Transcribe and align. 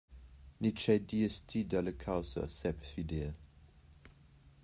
Ni 0.61 0.69
tgei 0.75 0.99
dias 1.09 1.35
ti 1.49 1.59
dalla 1.71 1.93
caussa, 2.03 2.43
Sepp 2.57 2.81
Fidel?» 2.93 3.35